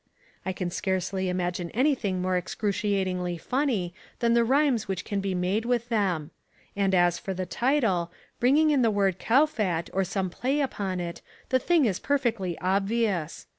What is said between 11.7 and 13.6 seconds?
is perfectly obvious.